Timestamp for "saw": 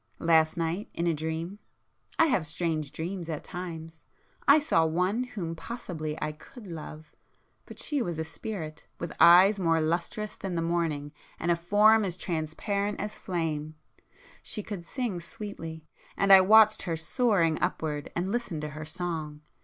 4.57-4.83